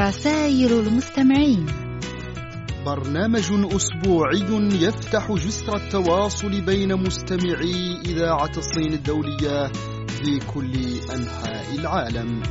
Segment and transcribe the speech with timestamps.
[0.00, 1.66] رسائل المستمعين.
[2.86, 3.44] برنامج
[3.76, 9.72] أسبوعي يفتح جسر التواصل بين مستمعي إذاعة الصين الدولية
[10.08, 10.72] في كل
[11.14, 12.42] أنحاء العالم.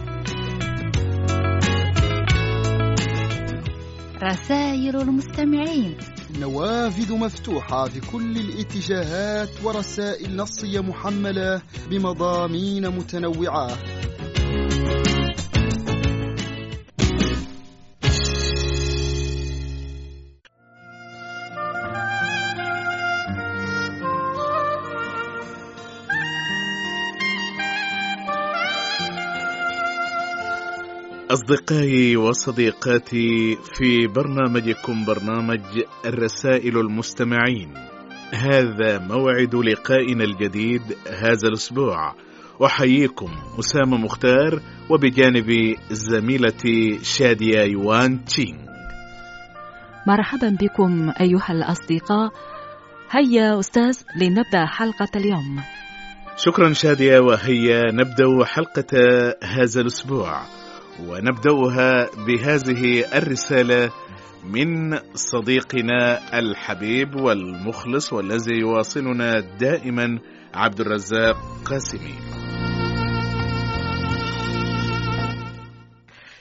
[4.23, 5.97] رسائل المستمعين.
[6.39, 13.98] نوافذ مفتوحة في كل الاتجاهات ورسائل نصية محملة بمضامين متنوعة.
[31.31, 35.61] أصدقائي وصديقاتي في برنامجكم برنامج
[36.05, 37.73] الرسائل المستمعين.
[38.33, 42.15] هذا موعد لقائنا الجديد هذا الأسبوع.
[42.65, 48.65] أحييكم أسامة مختار وبجانبي زميلتي شادية يوان تشينغ.
[50.07, 52.29] مرحبا بكم أيها الأصدقاء.
[53.11, 55.61] هيا أستاذ لنبدأ حلقة اليوم.
[56.37, 58.97] شكرا شادية وهيا نبدأ حلقة
[59.43, 60.58] هذا الأسبوع.
[61.07, 63.91] ونبدأها بهذه الرسالة
[64.43, 70.19] من صديقنا الحبيب والمخلص والذي يواصلنا دائما
[70.53, 71.35] عبد الرزاق
[71.65, 72.15] قاسمي.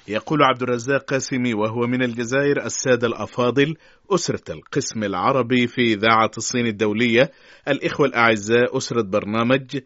[0.09, 3.75] يقول عبد الرزاق قاسمي وهو من الجزائر السادة الأفاضل
[4.11, 7.31] أسرة القسم العربي في إذاعة الصين الدولية.
[7.69, 9.79] الإخوة الأعزاء أسرة برنامج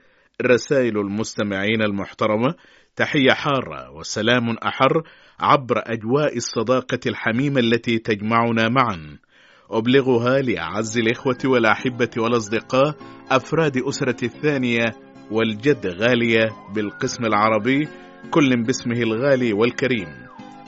[0.42, 2.54] رسائل المستمعين المحترمة.
[2.96, 5.02] تحية حارة وسلام أحر
[5.40, 9.18] عبر أجواء الصداقة الحميمة التي تجمعنا معا.
[9.70, 12.94] أبلغها لأعز الإخوة والأحبة والأصدقاء
[13.30, 14.84] أفراد أسرة الثانية
[15.30, 17.88] والجد غالية بالقسم العربي
[18.30, 20.08] كل باسمه الغالي والكريم.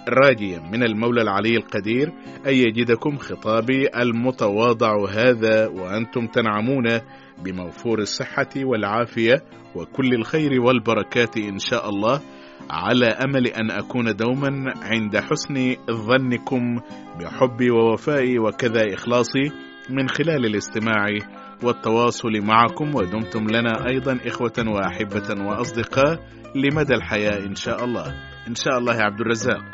[0.09, 2.13] راجيا من المولى العلي القدير
[2.47, 7.01] أن يجدكم خطابي المتواضع هذا وأنتم تنعمون
[7.39, 9.43] بموفور الصحة والعافية
[9.75, 12.21] وكل الخير والبركات إن شاء الله
[12.71, 16.81] على أمل أن أكون دوما عند حسن ظنكم
[17.21, 19.53] بحبي ووفائي وكذا إخلاصي
[19.91, 21.07] من خلال الاستماع
[21.63, 22.95] والتواصل معكم.
[22.95, 26.19] ودمتم لنا أيضا إخوة وأحبة وأصدقاء
[26.55, 28.15] لمدى الحياة إن شاء الله.
[28.49, 29.65] إن شاء الله يا عبد الرزاق.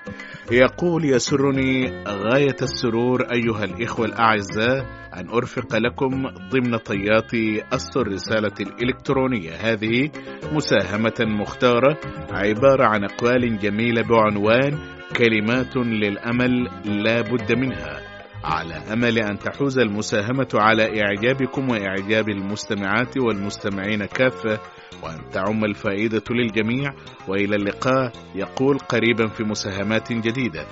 [0.53, 7.34] يقول يسرني غاية السرور أيها الإخوة الأعزاء أن أرفق لكم ضمن طيات
[7.72, 9.50] أسر الرسالة الإلكترونية.
[9.53, 10.10] هذه
[10.53, 11.98] مساهمة مختارة
[12.31, 14.78] عبارة عن أقوال جميلة بعنوان
[15.16, 18.00] كلمات للأمل لا بد منها.
[18.44, 24.59] على أمل أن تحوز المساهمة على إعجابكم وإعجاب المستمعات والمستمعين كافة
[25.03, 26.94] وأن تعم الفائدة للجميع.
[27.28, 28.12] وإلى اللقاء.
[28.34, 30.66] يقول قريبا في مساهمات جديدة.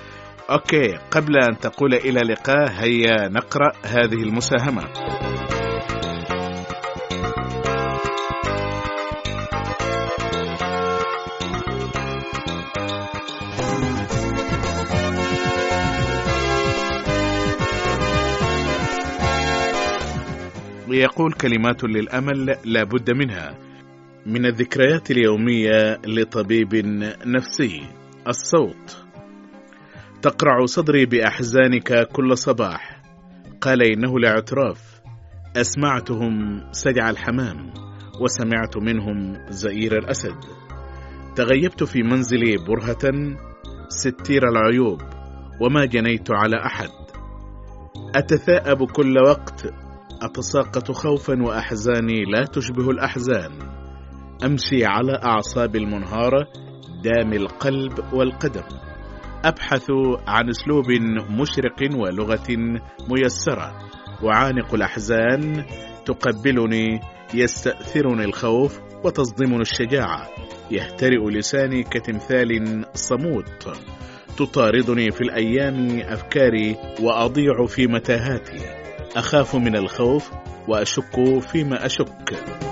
[0.49, 4.83] أوكي قبل أن تقول إلى اللقاء هيا نقرأ هذه المساهمة.
[20.89, 23.57] يقول كلمات للأمل لا بد منها.
[24.25, 26.75] من الذكريات اليومية لطبيب
[27.25, 27.81] نفسي
[28.27, 29.08] الصوت.
[30.21, 33.01] تقرع صدري بأحزانك كل صباح.
[33.61, 35.01] قال إنه الاعتراف
[35.57, 37.73] أسمعتهم سجع الحمام
[38.21, 40.35] وسمعت منهم زئير الأسد.
[41.35, 43.35] تغيبت في منزلي برهة
[43.89, 45.01] ستير العيوب
[45.61, 46.89] وما جنيت على أحد.
[48.15, 49.73] أتثاءب كل وقت
[50.21, 53.51] أتساقط خوفا وأحزاني لا تشبه الأحزان.
[54.45, 56.47] أمشي على أعصاب المنهارة
[57.03, 58.88] دام القلب والقدم.
[59.45, 59.91] أبحث
[60.27, 60.85] عن أسلوب
[61.29, 62.77] مشرق ولغة
[63.09, 63.89] ميسرة.
[64.23, 65.65] وعانق الأحزان
[66.05, 66.99] تقبلني
[67.33, 70.29] يستأثرني الخوف وتصدمني الشجاعة.
[70.71, 73.77] يهترئ لساني كتمثال صموت.
[74.37, 78.59] تطاردني في الأيام أفكاري وأضيع في متاهاتي.
[79.15, 80.31] أخاف من الخوف
[80.67, 82.68] وأشك فيما أشك.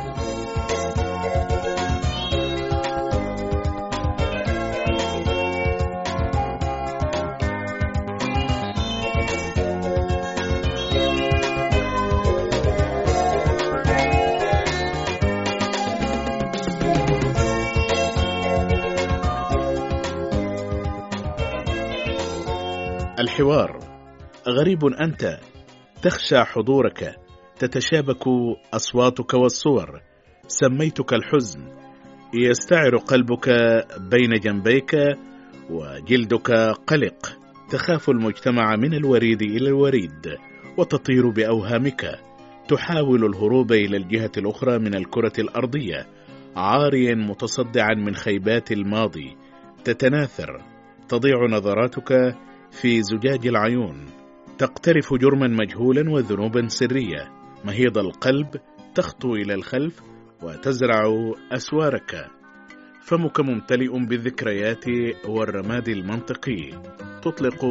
[23.40, 23.80] الحوار
[24.48, 25.40] غريب أنت.
[26.02, 27.16] تخشى حضورك.
[27.60, 28.24] تتشابك
[28.74, 30.02] أصواتك والصور.
[30.48, 31.60] سميتك الحزن.
[32.34, 33.50] يستعر قلبك
[34.00, 34.96] بين جنبيك
[35.70, 36.52] وجلدك
[36.88, 37.38] قلق.
[37.70, 40.38] تخاف المجتمع من الوريد إلى الوريد
[40.78, 42.20] وتطير بأوهامك.
[42.68, 46.08] تحاول الهروب إلى الجهة الأخرى من الكرة الأرضية.
[46.56, 49.38] عاريا متصدعا من خيبات الماضي.
[49.84, 50.62] تتناثر.
[51.10, 52.36] تضيع نظراتك.
[52.72, 54.06] في زجاج العيون
[54.58, 57.32] تقترف جرما مجهولا وذنوبا سرية.
[57.66, 58.48] مهيض القلب
[58.96, 60.02] تخطو إلى الخلف
[60.44, 61.04] وتزرع
[61.52, 62.28] أسوارك.
[63.02, 64.86] فمك ممتلئ بالذكريات
[65.28, 66.72] والرماد المنطقي.
[67.22, 67.66] تطلق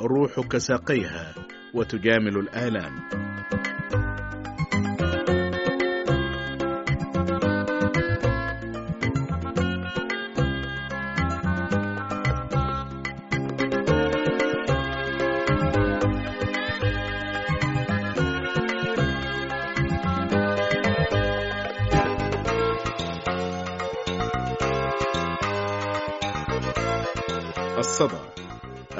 [0.00, 1.34] روحك ساقيها
[1.74, 2.92] وتجامل الآلام.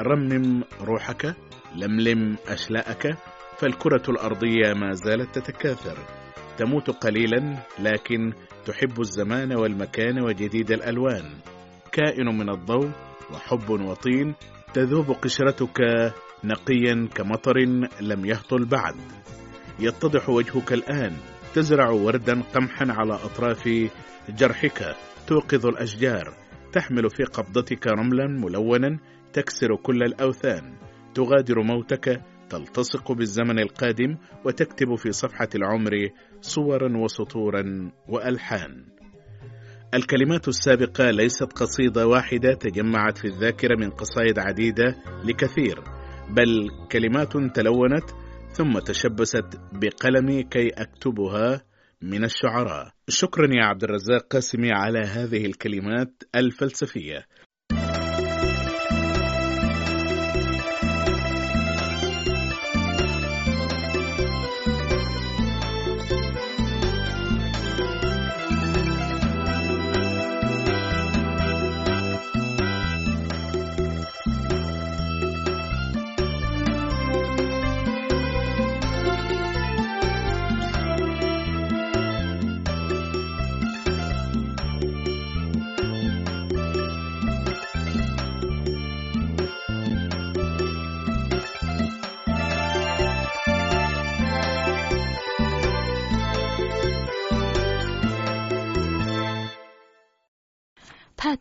[0.03, 1.35] رمم روحك
[1.77, 3.17] لملم أشلاءك
[3.59, 5.99] فالكرة الأرضية ما زالت تتكاثر.
[6.59, 8.33] تموت قليلا لكن
[8.67, 11.25] تحب الزمان والمكان وجديد الألوان.
[11.93, 12.91] كائن من الضوء
[13.33, 14.35] وحب وطين
[14.75, 15.81] تذوب قشرتك
[16.45, 17.59] نقيا كمطر
[18.01, 18.95] لم يهطل بعد.
[19.79, 21.17] يتضح وجهك الآن
[21.55, 23.69] تزرع وردا قمحا على أطراف
[24.29, 24.97] جرحك
[25.27, 26.35] توقظ الأشجار.
[26.73, 28.99] تحمل في قبضتك رملا ملونا
[29.33, 30.79] تكسر كل الأوثان.
[31.15, 36.09] تغادر موتك تلتصق بالزمن القادم وتكتب في صفحة العمر
[36.41, 38.85] صورا وسطورا وألحان.
[39.95, 45.81] الكلمات السابقة ليست قصيدة واحدة تجمعت في الذاكرة من قصائد عديدة لكثير
[46.31, 48.11] بل كلمات تلونت
[48.53, 51.63] ثم تشبست بقلمي كي أكتبها
[52.03, 52.93] من الشعراء.
[53.09, 57.27] شكرا يا عبد الرزاق قاسمي على هذه الكلمات الفلسفية.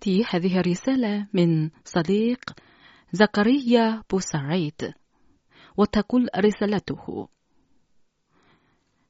[0.09, 2.39] تأتي هذه الرسالة من صديق
[3.11, 4.93] زكريا بوسعيد
[5.77, 7.27] وتقول رسالته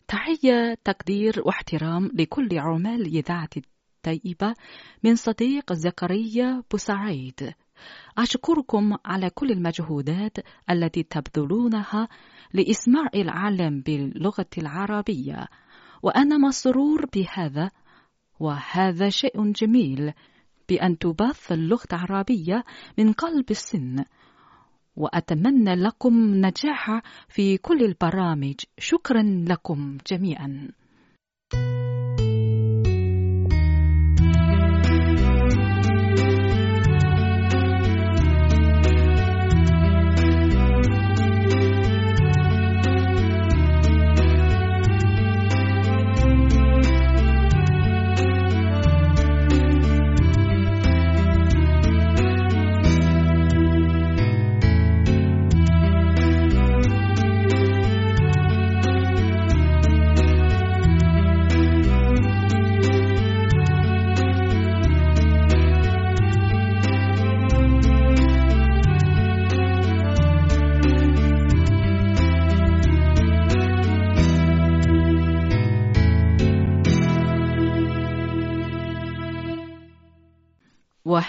[0.08, 4.54] تحية تقدير واحترام لكل عمال إذاعة الطيبة
[5.04, 7.54] من صديق زكريا بوسعيد.
[8.18, 10.38] أشكركم على كل المجهودات
[10.70, 12.08] التي تبذلونها
[12.54, 15.48] لإسماع العالم باللغة العربية
[16.04, 17.72] وأنا مسرور بهذا
[18.40, 20.14] وهذا شيء جميل
[20.70, 22.64] بأن تبث اللغة العربية
[22.98, 24.04] من قلب السن
[24.96, 26.14] وأتمنى لكم
[26.46, 28.56] نجاح في كل البرامج.
[28.78, 30.72] شكرا لكم جميعا.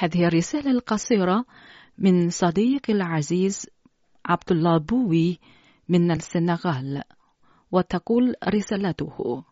[0.01, 1.45] وهذه الرسالة القصيرة
[1.99, 3.67] من صديقي العزيز
[4.27, 5.39] عبد الله بوي
[5.89, 7.03] من السنغال
[7.73, 9.45] وتقول رسالته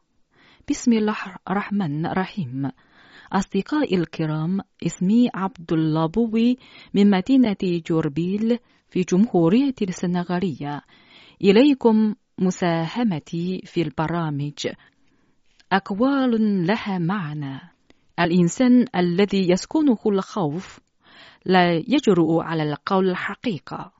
[0.71, 1.17] بسم الله
[1.51, 2.71] الرحمن الرحيم.
[3.33, 6.59] أصدقائي الكرام اسمي عبد الله بوي
[6.95, 10.81] من مدينة جوربيل في جمهورية السنغالية.
[11.45, 14.69] إليكم مساهمتي في البرامج.
[15.73, 17.78] أقوال لها معنى.
[18.21, 20.81] الإنسان الذي يسكنه الخوف
[21.45, 23.93] لا يجرؤ على القول الحقيقة.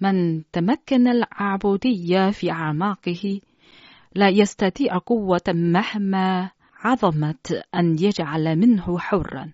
[0.00, 3.40] من تمكن العبودية في أعماقه
[4.14, 6.50] لا يستطيع قوة مهما
[6.80, 9.52] عظمت أن يجعل منه حرا.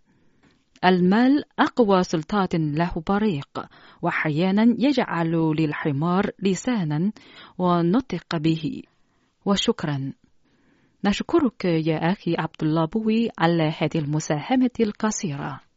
[0.84, 3.66] المال أقوى سلطات له بريق
[4.02, 7.12] وأحيانا يجعل للحمار لسانا
[7.58, 8.82] ونطق به.
[9.44, 10.12] وشكرا.
[11.04, 15.69] نشكرك يا أخي عبد الله بوي على هذه المساهمة القصيرة.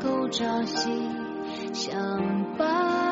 [0.00, 0.90] 够朝夕
[1.74, 1.98] 相
[2.56, 3.07] 伴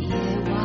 [0.00, 0.14] 夜
[0.50, 0.59] 晚。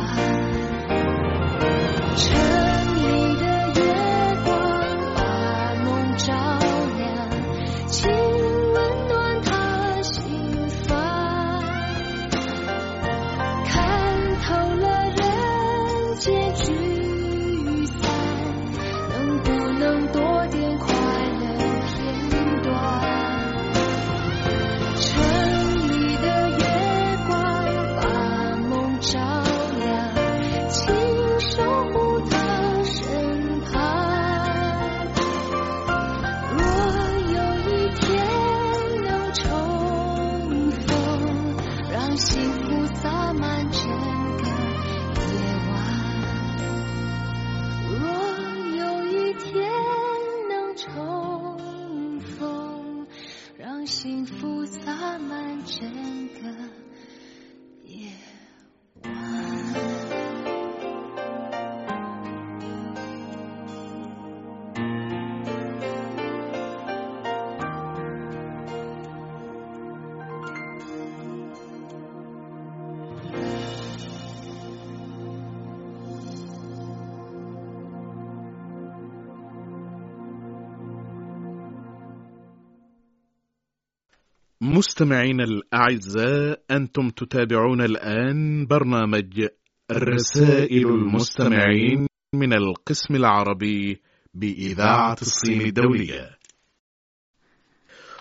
[84.60, 89.46] مستمعين الأعزاء أنتم تتابعون الآن برنامج
[89.92, 94.00] رسائل المستمعين من القسم العربي
[94.34, 96.36] بإذاعة الصين الدولية.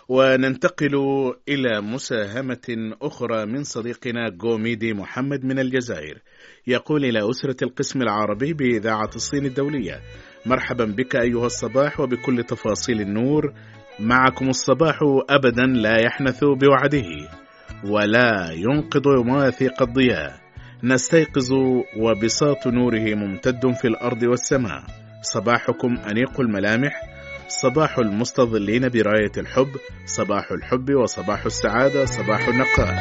[0.09, 0.95] وننتقل
[1.49, 6.21] إلى مساهمة أخرى من صديقنا جوميدي محمد من الجزائر.
[6.67, 10.01] يقول إلى أسرة القسم العربي بإذاعة الصين الدولية
[10.45, 13.53] مرحبا بك أيها الصباح وبكل تفاصيل النور.
[13.99, 14.99] معكم الصباح
[15.29, 17.29] أبدا لا يحنث بوعده
[17.83, 20.33] ولا ينقض مواثيق الضياء.
[20.83, 21.53] نستيقظ
[21.97, 24.83] وبساط نوره ممتد في الأرض والسماء.
[25.21, 27.01] صباحكم أنيق الملامح
[27.47, 29.69] صباح المستظلين براية الحب
[30.05, 32.95] صباح الحب وصباح السعادة صباح النقاء.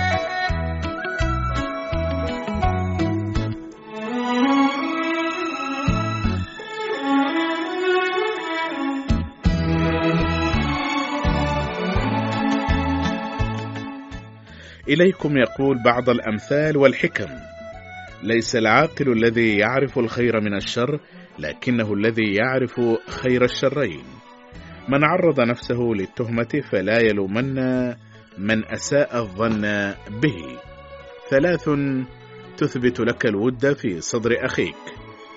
[14.89, 17.29] إليكم يقول بعض الأمثال والحكم.
[18.23, 21.01] ليس العاقل الذي يعرف الخير من الشر
[21.39, 24.05] لكنه الذي يعرف خير الشرين.
[24.89, 27.55] من عرض نفسه للتهمة فلا يلومن
[28.39, 30.59] من أساء الظن به.
[31.31, 31.71] ثلاث
[32.57, 34.77] تثبت لك الود في صدر أخيك.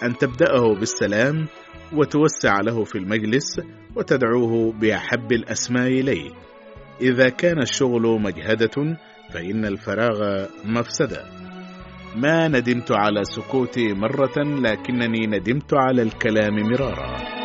[0.04, 1.48] أن تبدأه بالسلام
[1.94, 3.62] وتوسع له في المجلس
[3.96, 6.32] وتدعوه بأحب الأسماء إليه.
[7.02, 8.98] إذا كان الشغل مجهدة
[9.34, 11.24] فإن الفراغ مفسدة.
[12.16, 17.37] ما ندمت على سكوتي مرة لكنني ندمت على الكلام مرارا.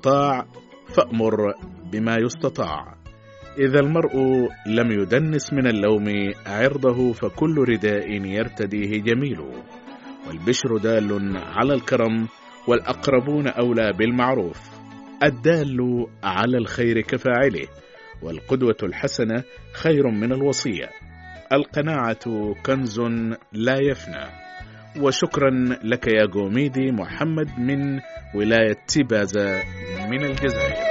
[0.00, 0.46] تطاع
[0.88, 1.54] فأمر
[1.92, 2.94] بما يستطاع.
[3.58, 4.16] إذا المرء
[4.66, 9.40] لم يدنس من اللوم عرضه فكل رداء يرتديه جميل.
[10.28, 12.28] والبشر دال على الكرم
[12.68, 14.60] والأقربون أولى بالمعروف.
[15.22, 17.66] الدال على الخير كفاعله
[18.22, 20.88] والقدوة الحسنة خير من الوصية.
[21.52, 23.00] القناعة كنز
[23.52, 24.39] لا يفنى.
[24.98, 25.50] وشكرا
[25.84, 28.00] لك يا جوميدي محمد من
[28.34, 29.62] ولاية تيبازا
[30.10, 30.89] من الجزائر.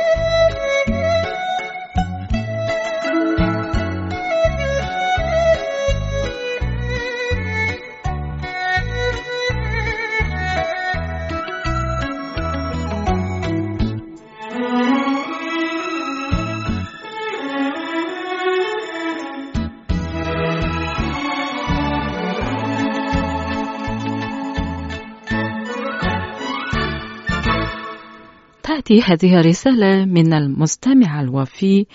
[28.89, 31.86] تأتي هذه الرسالة من المستمع الوفي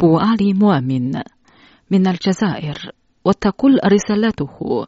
[0.00, 1.12] بوالي مؤمن
[1.90, 2.92] من الجزائر
[3.24, 4.86] وتقول رسالته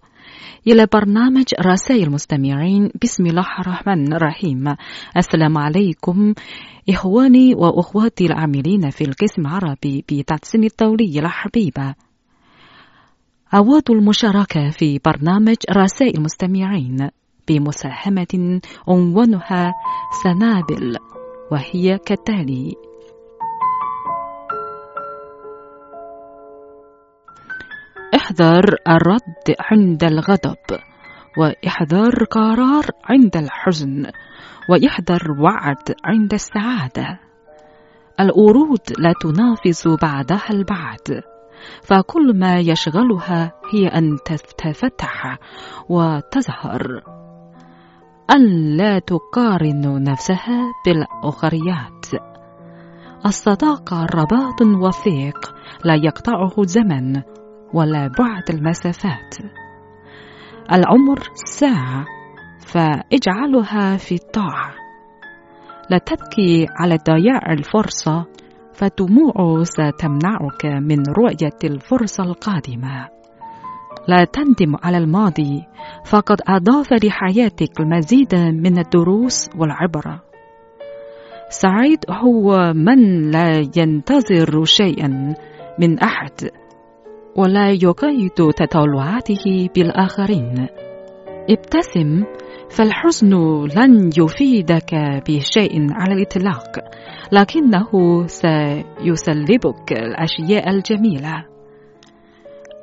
[0.66, 4.74] إلى برنامج رسائل المستمعين بسم الله الرحمن الرحيم.
[5.16, 6.34] السلام عليكم
[6.88, 11.94] إخواني وأخواتي العاملين في القسم العربي بتحسين الدولية الحبيبة
[13.54, 17.10] أود المشاركة في برنامج رسائل المستمعين
[17.48, 19.72] بمساهمة عنوانها
[20.24, 20.96] سنابل.
[21.54, 22.74] وهي كالتالي.
[28.14, 30.78] احذر الرد عند الغضب
[31.38, 34.06] واحذر قرار عند الحزن
[34.70, 37.20] واحذر وعد عند السعادة.
[38.20, 41.22] الورود لا تنافس بعدها البعد
[41.82, 45.38] فكل ما يشغلها هي أن تتفتح
[45.88, 47.02] وتزهر
[48.30, 52.06] أن لا تقارن نفسها بالأخريات.
[53.26, 57.22] الصداقة رباط وثيق لا يقطعه زمن
[57.74, 59.34] ولا بعد المسافات.
[60.72, 62.04] العمر ساعة
[62.66, 64.74] فاجعلها في الطاعة.
[65.90, 68.26] لا تبكي على ضياع الفرصة
[68.72, 73.13] فدموع ستمنعك من رؤية الفرصة القادمة.
[74.08, 75.62] لا تندم على الماضي
[76.04, 80.22] فقد أضاف لحياتك المزيد من الدروس والعبرة.
[81.48, 85.34] سعيد هو من لا ينتظر شيئا
[85.78, 86.50] من أحد
[87.36, 90.66] ولا يقيد تطلعاته بالآخرين.
[91.50, 92.24] ابتسم
[92.70, 93.34] فالحزن
[93.76, 94.94] لن يفيدك
[95.28, 96.78] بشيء على الإطلاق
[97.32, 97.90] لكنه
[98.26, 101.53] سيسلبك الأشياء الجميلة.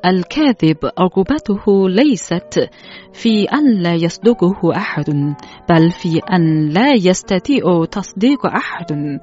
[0.05, 2.69] الكاذب عقوبته ليست
[3.13, 5.35] في أن لا يصدقه أحد
[5.69, 9.19] بل في أن لا يستطيع تصديق أحد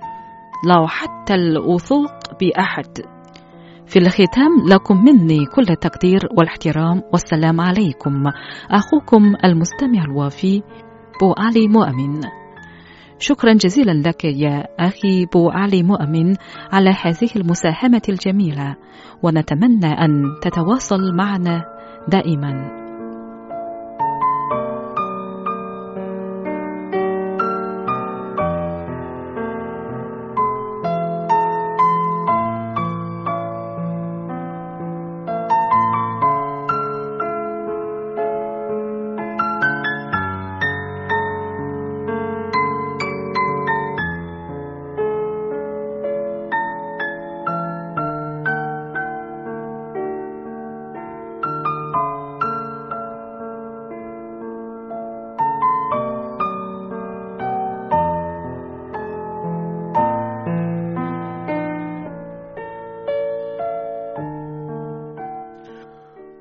[0.68, 2.98] لو حتى الوثوق بأحد.
[3.86, 8.22] في الختام لكم مني كل التقدير والاحترام والسلام عليكم.
[8.70, 10.62] أخوكم المستمع الوافي
[11.20, 12.20] بو علي مؤمن.
[13.18, 16.34] شكرا جزيلا لك يا أخي بو علي مؤمن
[16.72, 18.76] على هذه المساهمة الجميلة
[19.22, 21.64] ونتمنى أن تتواصل معنا
[22.08, 22.77] دائما.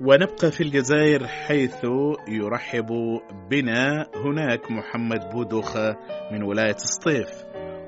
[0.08, 1.86] ونبقى في الجزائر حيث
[2.28, 2.88] يرحب
[3.52, 5.96] بنا هناك محمد بودوخة
[6.32, 7.30] من ولاية سطيف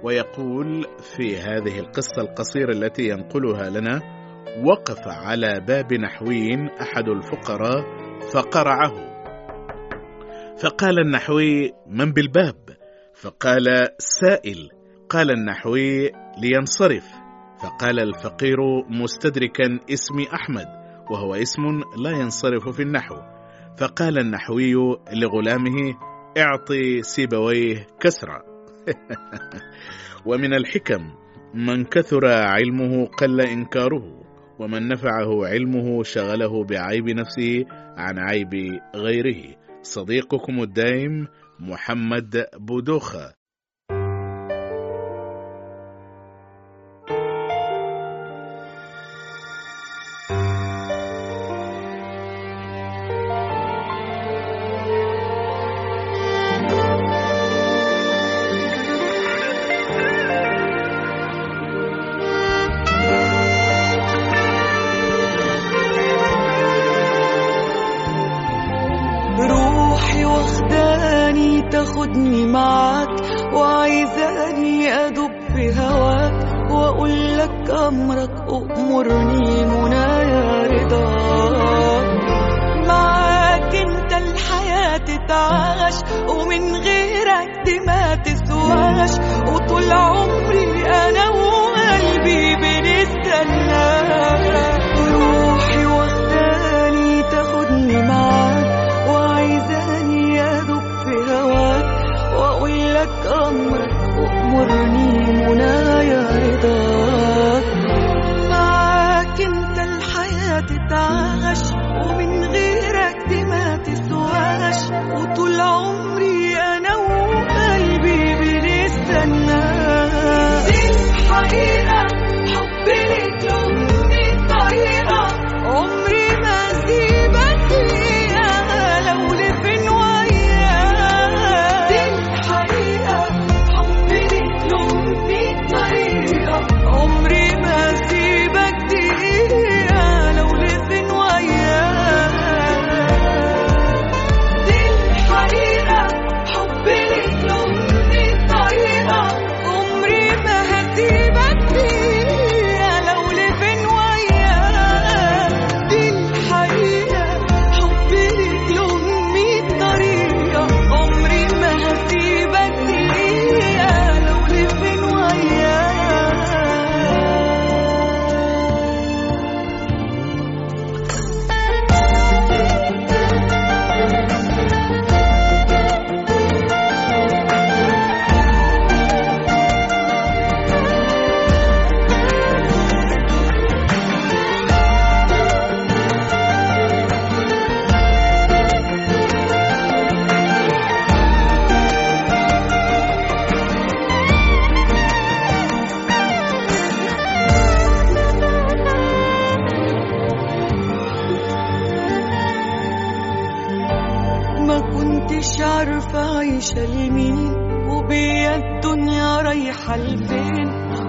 [0.03, 4.01] ويقول في هذه القصة القصيرة التي ينقلها لنا
[4.65, 6.49] وقف على باب نحوي
[6.81, 7.83] أحد الفقراء
[8.33, 9.09] فقرعه.
[10.63, 12.55] فقال النحوي من بالباب؟
[13.13, 13.65] فقال
[13.97, 14.69] سائل.
[15.09, 17.07] قال النحوي لينصرف.
[17.61, 18.57] فقال الفقير
[18.89, 20.78] مستدركا اسمي أحمد
[21.11, 23.15] وهو اسم لا ينصرف في النحو.
[23.77, 24.73] فقال النحوي
[25.13, 25.95] لغلامه
[26.37, 28.41] اعطي سيبويه كسرا.
[30.25, 31.13] ومن الحكم
[31.53, 34.23] من كثر علمه قل إنكاره
[34.59, 37.65] ومن نفعه علمه شغله بعيب نفسه
[37.97, 39.55] عن عيب غيره.
[39.81, 41.27] صديقكم الدائم
[41.59, 43.38] محمد بودوخة.
[78.89, 79.38] 모르니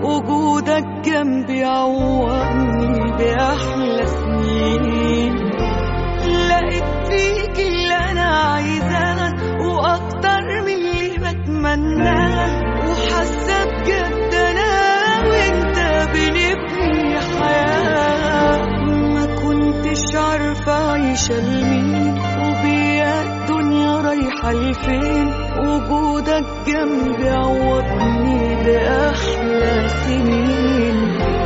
[0.03, 5.35] وجودك جنبي عوضني بأحلى سنين.
[6.49, 9.33] لقيت فيك اللي أنا عايزاه
[9.67, 12.51] وأكتر من اللي بتمناه.
[12.91, 14.71] وحاسة بجد أنا
[15.29, 15.79] وأنت
[16.15, 18.63] بنبني حياة.
[19.15, 22.00] ما كنتش عارفة عايشة لمين
[24.45, 25.01] رايحة
[25.59, 31.40] وجودك جنبي عوضني بأحلى سنين.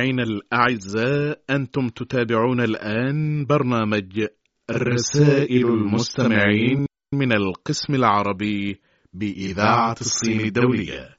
[0.00, 4.26] مستمعينا الأعزاء أنتم تتابعون الآن برنامج
[4.70, 8.80] رسائل المستمعين من القسم العربي
[9.12, 11.16] بإذاعة الصين الدولية.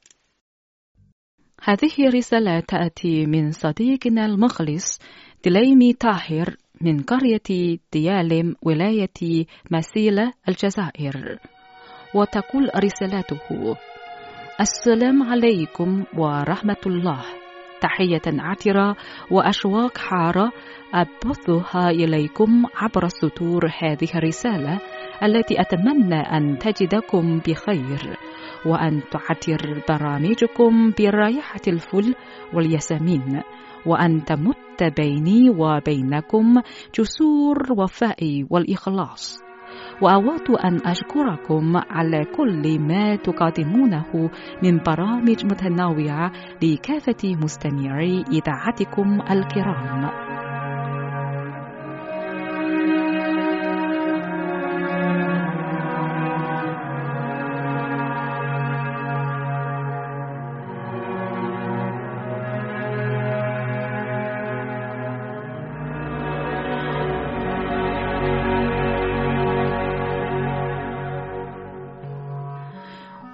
[1.62, 4.98] هذه رسالة تأتي من صديقنا المخلص
[5.44, 11.38] دليمي طاهر من قرية ديالم ولاية مسيلة الجزائر.
[12.14, 13.76] وتقول رسالته
[14.60, 17.41] السلام عليكم ورحمة الله.
[17.82, 18.96] تحية عطرة
[19.30, 20.52] وأشواق حارة
[20.94, 24.80] أبثها إليكم عبر سطور هذه الرسالة
[25.22, 28.16] التي أتمنى أن تجدكم بخير
[28.66, 32.14] وأن تعطر برامجكم برائحة الفل
[32.54, 33.42] والياسمين
[33.86, 36.62] وأن تمت بيني وبينكم
[36.98, 39.51] جسور وفاء والإخلاص.
[40.00, 44.30] وأود أن أشكركم على كل ما تقدمونه
[44.62, 50.31] من برامج متنوعة لكافة مستمعي إذاعتكم الكرام.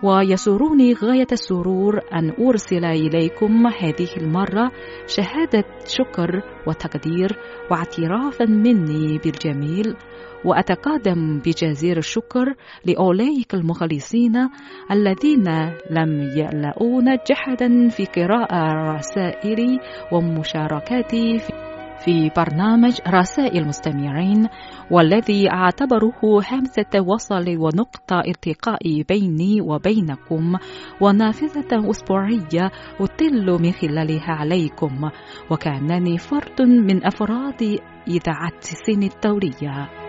[0.09, 4.71] ويسرني غاية السرور أن أرسل إليكم هذه المرة
[5.07, 7.38] شهادة شكر وتقدير
[7.71, 9.97] واعترافا مني بالجميل
[10.44, 14.49] وأتقدم بجزير الشكر لأولئك المخلصين
[14.90, 15.49] الذين
[15.90, 19.81] لم يلؤون جحدا في قراءة رسائلي
[20.12, 21.67] ومشاركاتي في
[22.04, 24.48] في برنامج رسائل المستمعين
[24.90, 30.56] والذي أعتبره همزة وصل ونقطة التقاء بيني وبينكم
[31.00, 35.11] ونافذة أسبوعية أطل من خلالها عليكم
[35.50, 40.08] وكأنني فرد من أفراد إذاعة سين الدولية.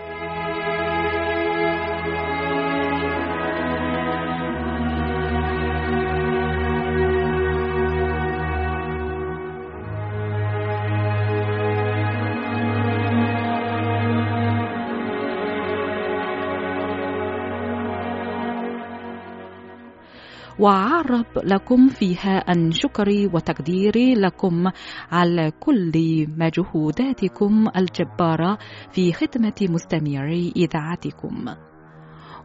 [20.60, 24.70] وأعرب لكم فيها أن شكري وتقديري لكم
[25.12, 25.92] على كل
[26.38, 28.58] مجهوداتكم الجبارة
[28.92, 31.44] في خدمة مستمعي إذاعتكم.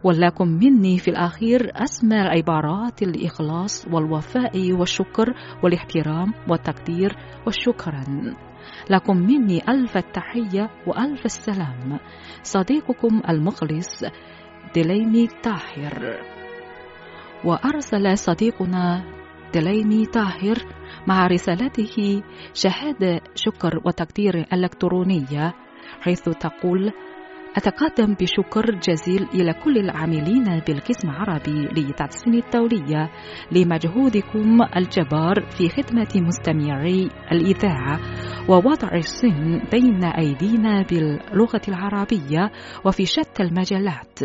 [0.04, 8.04] ولكم مني في الأخير أسمى عبارات الإخلاص والوفاء والشكر والاحترام والتقدير والشكرا.
[8.90, 11.98] لكم مني ألف التحية وألف السلام.
[12.42, 14.04] صديقكم المخلص
[14.76, 16.35] دليمي طاهر.
[17.46, 19.04] وأرسل صديقنا
[19.54, 20.56] دليمي طاهر
[21.06, 22.22] مع رسالته
[22.54, 25.54] شهادة شكر وتقدير إلكترونية
[26.00, 26.92] حيث تقول
[27.56, 33.10] أتقدم بشكر جزيل إلى كل العاملين بالقسم العربي لتحسين التولية
[33.52, 38.00] لمجهودكم الجبار في خدمة مستمعي الإذاعة
[38.48, 42.52] ووضع الصين بين أيدينا باللغة العربية
[42.84, 44.18] وفي شتى المجالات.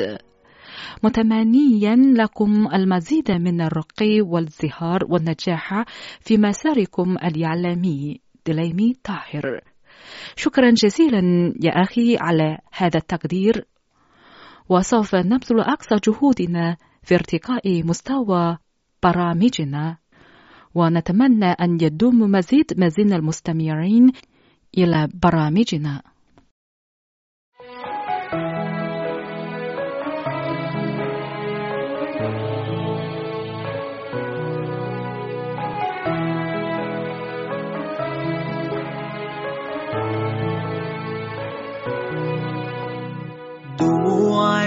[1.03, 5.83] متمنيا لكم المزيد من الرقي والازدهار والنجاح
[6.19, 8.19] في مساركم الإعلامي.
[8.47, 9.61] دليمي طاهر.
[10.35, 13.65] شكرا جزيلا يا أخي على هذا التقدير.
[14.69, 18.57] وسوف نبذل أقصى جهودنا في ارتقاء مستوى
[19.03, 19.97] برامجنا.
[20.75, 24.11] ونتمنى أن يدوم مزيد من المستمعين
[24.77, 26.01] إلى برامجنا.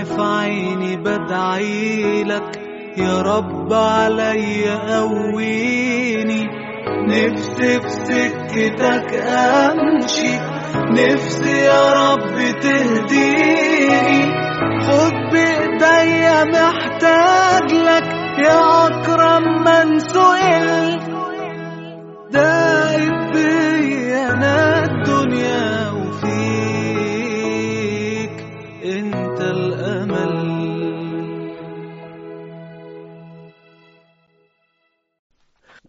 [0.05, 2.61] في عيني بدعي لك.
[2.97, 6.49] يا رب عليا قويني
[7.09, 10.39] نفسي في سكتك أمشي.
[10.77, 14.45] نفسي يا رب تهديني.
[14.81, 18.15] خد بإيديا محتاج لك.
[18.39, 21.01] يا أكرم من سئل.
[22.31, 25.74] دايب بيا أنا الدنيا.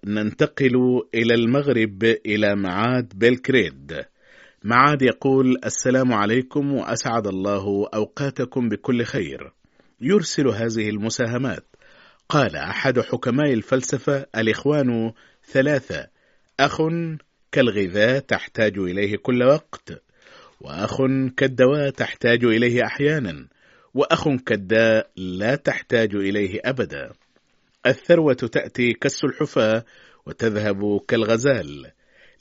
[0.05, 4.05] ننتقل إلى المغرب إلى معاد بلكريد.
[4.63, 9.53] معاد يقول السلام عليكم وأسعد الله أوقاتكم بكل خير.
[10.01, 11.65] يرسل هذه المساهمات.
[12.29, 15.11] قال أحد حكماء الفلسفة الإخوان
[15.51, 16.07] ثلاثة.
[16.59, 16.81] أخ
[17.51, 20.03] كالغذاء تحتاج إليه كل وقت
[20.61, 21.01] وأخ
[21.37, 23.47] كالدواء تحتاج إليه أحيانا
[23.93, 27.11] وأخ كالداء لا تحتاج إليه أبدا.
[27.85, 29.85] الثروة تأتي كالسلحفاة
[30.25, 31.91] وتذهب كالغزال.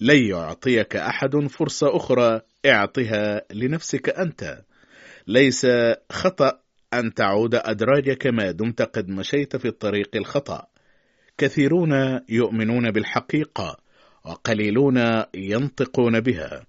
[0.00, 4.62] لن يعطيك أحد فرصة أخرى اعطها لنفسك أنت.
[5.26, 5.66] ليس
[6.11, 6.59] خطأ
[6.94, 10.66] أن تعود أدراجك ما دمت قد مشيت في الطريق الخطأ.
[11.38, 13.76] كثيرون يؤمنون بالحقيقة
[14.24, 16.66] وقليلون ينطقون بها.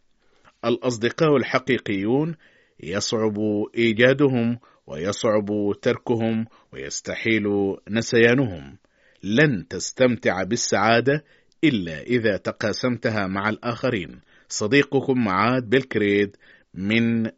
[0.66, 2.36] الأصدقاء الحقيقيون
[2.80, 3.38] يصعب
[3.78, 7.44] إيجادهم ويصعب تركهم ويستحيل
[7.90, 8.78] نسيانهم.
[9.24, 11.24] لن تستمتع بالسعادة
[11.64, 14.22] إلا إذا تقاسمتها مع الآخرين.
[14.50, 16.38] صديقكم معاد بلكريد
[16.74, 17.32] من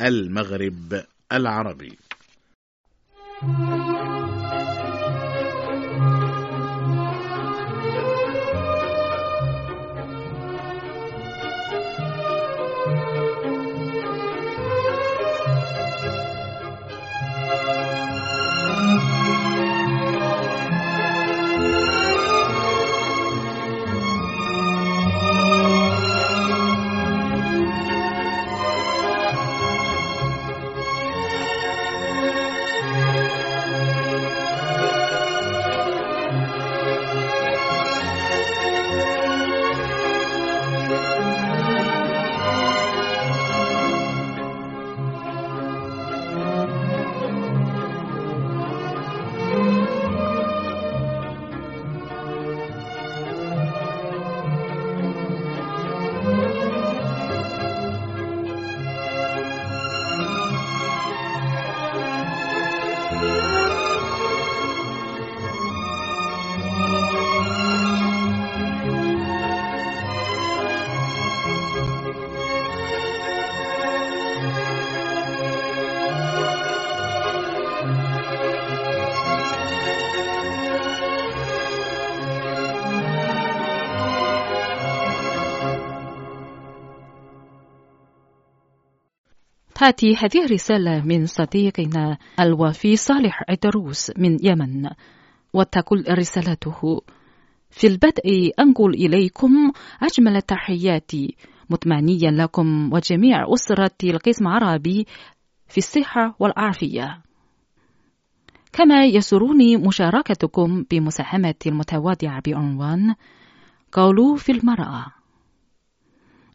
[0.00, 1.98] المغرب العربي.
[89.84, 94.90] تأتي هذه الرسالة من صديقنا الوفي صالح عدروس من يمن
[95.52, 97.00] وتقول رسالته
[97.70, 99.72] في البدء أنقل إليكم
[100.02, 101.36] أجمل تحياتي
[101.70, 105.06] متمنيا لكم وجميع أسرة القسم العربي
[105.68, 107.22] في الصحة والعافية.
[108.72, 113.14] كما يسرني مشاركتكم بمساهمة المتواضعة بعنوان
[113.92, 115.23] قولوا في المرأة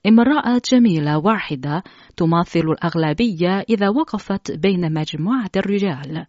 [0.07, 1.83] امرأة جميلة واحدة
[2.17, 6.25] تماثل الأغلبية إذا وقفت بين مجموعة الرجال.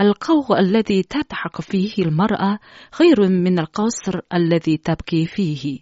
[0.00, 2.58] القوغ الذي تضحك فيه المرأة
[2.92, 5.78] خير من القصر الذي تبكي فيه.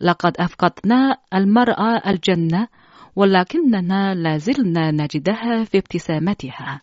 [0.00, 2.68] لقد أفقدنا المرأة الجنة
[3.16, 6.80] ولكننا لازلنا نجدها في ابتسامتها.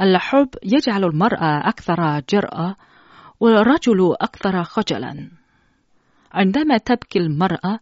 [0.00, 2.76] الحب يجعل المرأة أكثر جرأة
[3.40, 5.30] والرجل أكثر خجلا.
[6.36, 7.78] عندما تبكي المرأة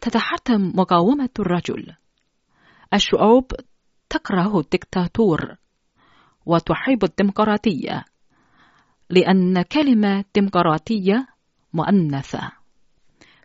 [0.00, 1.94] تتحتم مقاومة الرجل.
[2.94, 3.52] الشعوب
[4.08, 5.56] تكره الدكتاتور
[6.46, 8.04] وتحب الديمقراطية
[9.10, 11.26] لأن كلمة ديمقراطية
[11.72, 12.52] مؤنثة.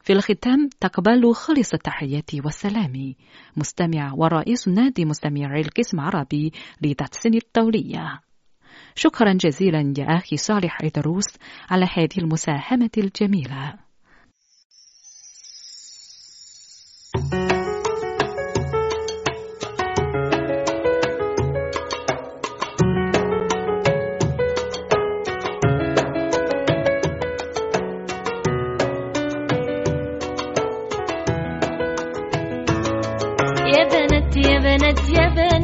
[0.04, 3.14] في الختام تقبل خالص التحيات والسلام.
[3.58, 8.20] مستمع ورئيس نادي مستمعي القسم العربي لتحسين الدولية.
[8.96, 11.28] شكرا جزيلا يا أخي صالح إدروس
[11.70, 13.89] على هذه المساهمة الجميلة.
[33.76, 35.59] يا بنات يا بنات يا بنات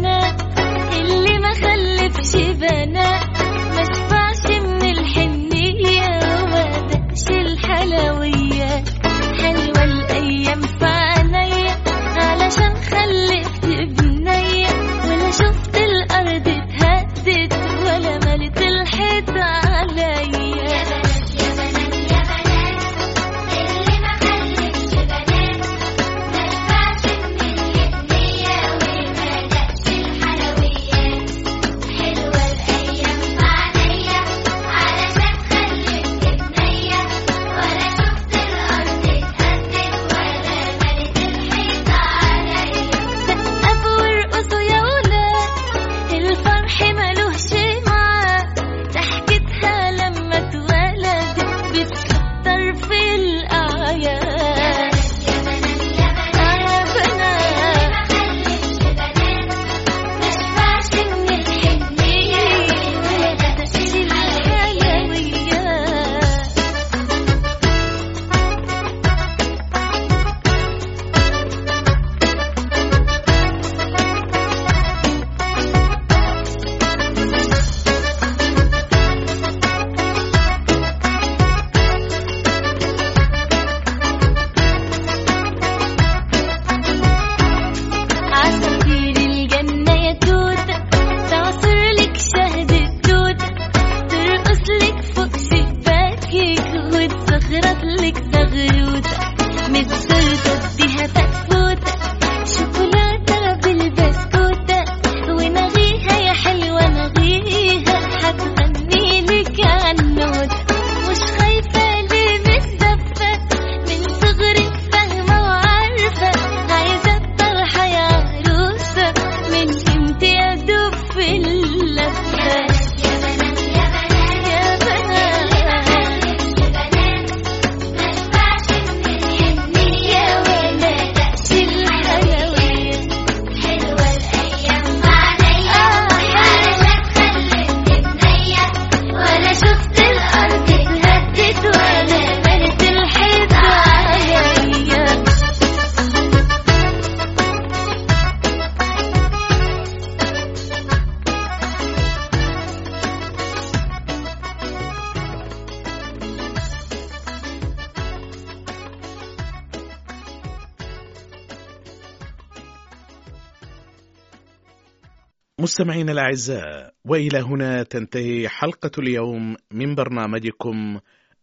[165.86, 171.00] مستمعينا الأعزاء وإلى هنا تنتهي حلقة اليوم من برنامجكم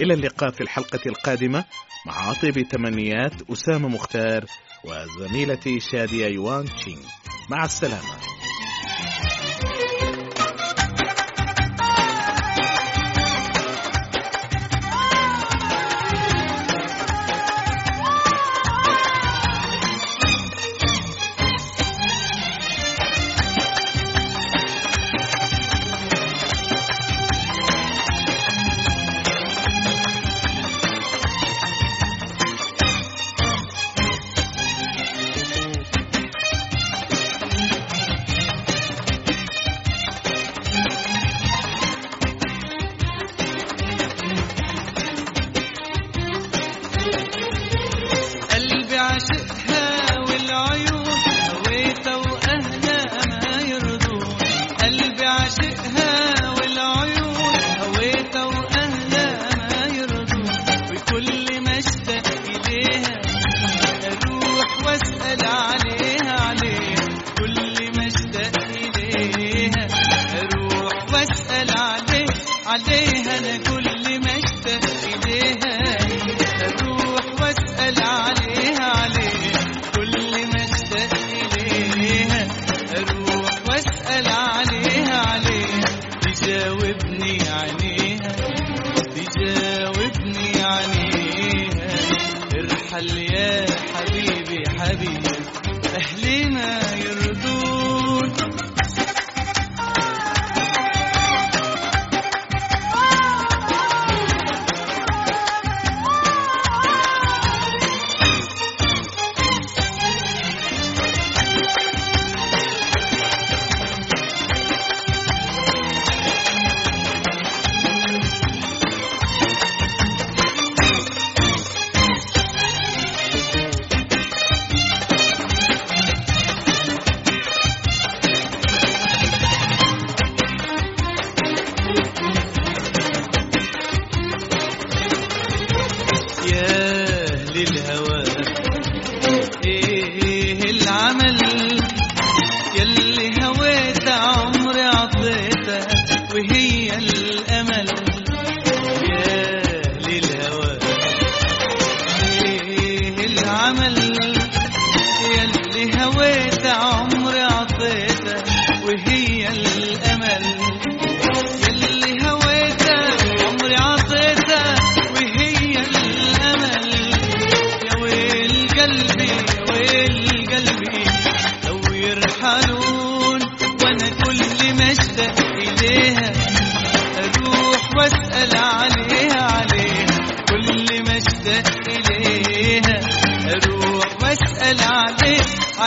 [0.00, 1.64] إلى اللقاء في الحلقة القادمة
[2.06, 4.44] مع طيب تمنيات أسامة مختار
[4.84, 7.02] وزميلتي شادية يوان تشينغ.
[7.50, 8.18] مع السلامة.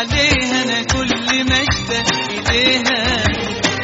[0.02, 3.24] عليها أنا كل ما اشتاق إليها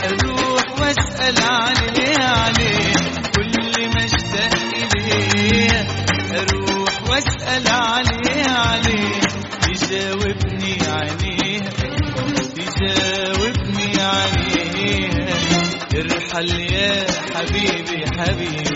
[0.09, 3.01] أروح وأسأل عليها عليها
[3.35, 5.85] كل ما اشتاق إليها
[6.41, 9.19] أروح وأسأل عليها عليها
[9.61, 11.69] تجاوبني عليها
[12.55, 15.27] تجاوبني عليها
[15.95, 17.05] ارحل يا
[17.35, 18.66] حبيبي حبيبي.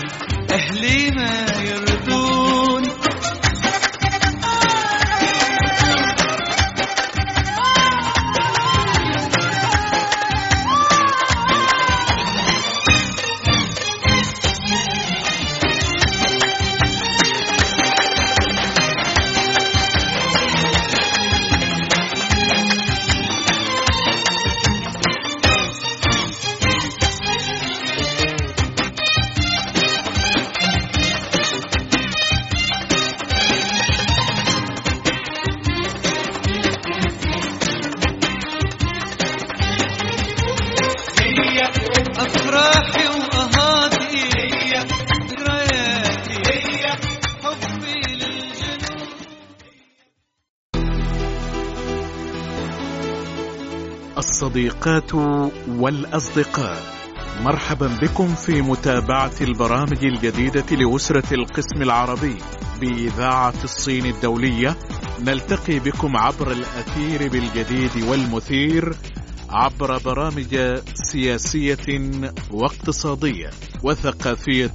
[54.52, 55.14] الصديقات
[55.68, 56.82] والأصدقاء.
[57.42, 62.36] مرحبا بكم في متابعة البرامج الجديدة لأسرة القسم العربي
[62.80, 64.76] بإذاعة الصين الدولية.
[65.20, 68.94] نلتقي بكم عبر الأثير بالجديد والمثير
[69.50, 73.50] عبر برامج سياسية واقتصادية
[73.82, 74.74] وثقافية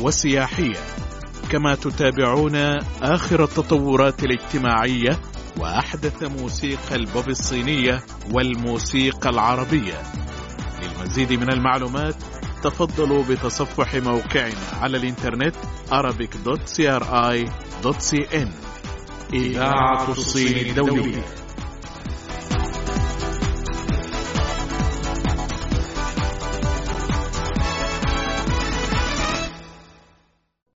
[0.00, 0.80] وسياحية.
[1.50, 2.56] كما تتابعون
[3.02, 5.18] آخر التطورات الاجتماعية
[5.58, 10.02] وأحدث موسيقى البوب الصينية والموسيقى العربية.
[10.82, 12.14] للمزيد من المعلومات
[12.62, 15.54] تفضلوا بتصفح موقعنا على الإنترنت
[15.90, 18.48] arabic.cri.cn
[19.34, 21.24] إذاعة الصين الدولية.